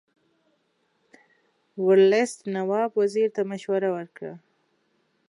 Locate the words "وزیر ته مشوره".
3.01-3.89